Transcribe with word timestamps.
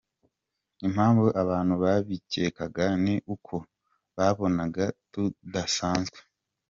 Impamvu 0.87 1.25
abantu 1.41 1.73
babikekaga 1.83 2.85
ni 3.03 3.15
uko 3.33 3.55
babonaga 4.17 4.85
tudasanzwe”. 5.11 6.19